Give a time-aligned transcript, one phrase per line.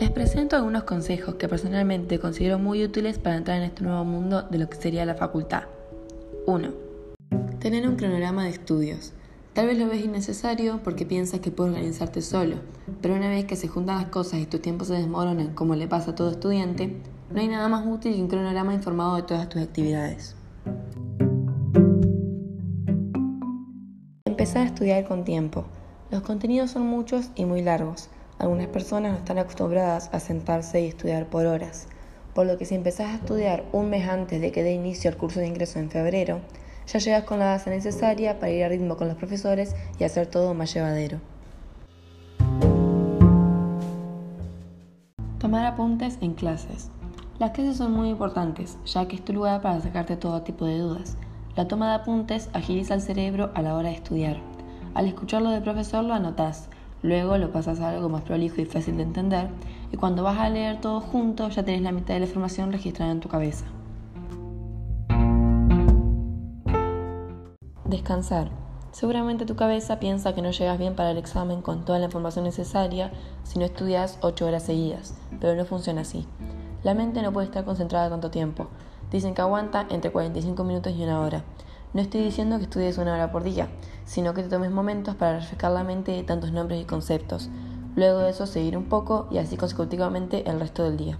[0.00, 4.42] Les presento algunos consejos que personalmente considero muy útiles para entrar en este nuevo mundo
[4.42, 5.64] de lo que sería la facultad.
[6.46, 6.68] 1.
[7.60, 9.12] Tener un cronograma de estudios.
[9.52, 12.56] Tal vez lo ves innecesario porque piensas que puedes organizarte solo,
[13.00, 15.86] pero una vez que se juntan las cosas y tus tiempos se desmoronan como le
[15.86, 16.96] pasa a todo estudiante,
[17.30, 20.34] no hay nada más útil que un cronograma informado de todas tus actividades.
[24.24, 25.66] Empezar a estudiar con tiempo.
[26.10, 28.08] Los contenidos son muchos y muy largos.
[28.38, 31.86] Algunas personas no están acostumbradas a sentarse y estudiar por horas,
[32.34, 35.16] por lo que si empezás a estudiar un mes antes de que dé inicio al
[35.16, 36.40] curso de ingreso en febrero,
[36.86, 40.26] ya llegas con la base necesaria para ir a ritmo con los profesores y hacer
[40.26, 41.20] todo más llevadero.
[45.38, 46.90] Tomar apuntes en clases.
[47.38, 50.78] Las clases son muy importantes, ya que es tu lugar para sacarte todo tipo de
[50.78, 51.16] dudas.
[51.56, 54.38] La toma de apuntes agiliza el cerebro a la hora de estudiar.
[54.94, 56.68] Al escucharlo del profesor lo anotás,
[57.04, 59.48] luego lo pasas a algo más prolijo y fácil de entender,
[59.92, 63.12] y cuando vas a leer todo junto ya tenés la mitad de la información registrada
[63.12, 63.66] en tu cabeza.
[67.84, 68.48] Descansar.
[68.90, 72.44] Seguramente tu cabeza piensa que no llegas bien para el examen con toda la información
[72.44, 73.12] necesaria
[73.42, 76.26] si no estudias 8 horas seguidas, pero no funciona así.
[76.84, 78.68] La mente no puede estar concentrada tanto tiempo.
[79.10, 81.44] Dicen que aguanta entre 45 minutos y una hora.
[81.94, 83.68] No estoy diciendo que estudies una hora por día,
[84.04, 87.50] sino que te tomes momentos para refrescar la mente de tantos nombres y conceptos.
[87.94, 91.18] Luego de eso seguir un poco y así consecutivamente el resto del día.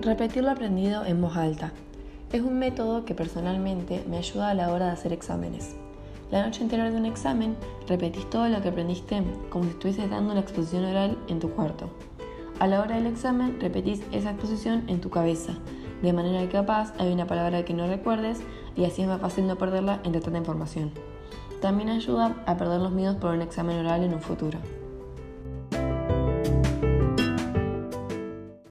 [0.00, 1.70] Repetir lo aprendido en voz alta.
[2.32, 5.76] Es un método que personalmente me ayuda a la hora de hacer exámenes.
[6.30, 7.56] La noche anterior de un examen,
[7.86, 11.90] repetís todo lo que aprendiste como si estuvieses dando una exposición oral en tu cuarto.
[12.58, 15.58] A la hora del examen, repetís esa exposición en tu cabeza,
[16.02, 18.40] de manera que capaz hay una palabra que no recuerdes
[18.76, 20.92] y así es más fácil no perderla entre tanta información.
[21.60, 24.58] También ayuda a perder los miedos por un examen oral en un futuro.